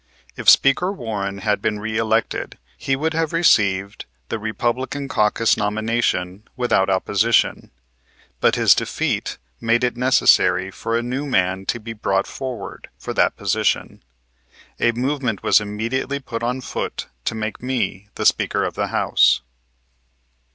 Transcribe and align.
If 0.35 0.49
Speaker 0.49 0.91
Warren 0.91 1.37
had 1.45 1.61
been 1.61 1.77
reëlected 1.77 2.55
he 2.75 2.95
would 2.95 3.13
have 3.13 3.33
received 3.33 4.05
the 4.29 4.39
Republican 4.39 5.07
caucus 5.07 5.55
nomination 5.55 6.41
without 6.57 6.89
opposition, 6.89 7.69
but 8.39 8.55
his 8.55 8.73
defeat 8.73 9.37
made 9.59 9.83
it 9.83 9.95
necessary 9.95 10.71
for 10.71 10.97
a 10.97 11.03
new 11.03 11.27
man 11.27 11.67
to 11.67 11.79
be 11.79 11.93
brought 11.93 12.25
forward 12.25 12.89
for 12.97 13.13
that 13.13 13.37
position. 13.37 14.01
A 14.79 14.91
movement 14.91 15.43
was 15.43 15.61
immediately 15.61 16.19
put 16.19 16.41
on 16.41 16.61
foot 16.61 17.05
to 17.25 17.35
make 17.35 17.61
me 17.61 18.09
the 18.15 18.25
Speaker 18.25 18.63
of 18.63 18.73
the 18.73 18.87
House. 18.87 19.41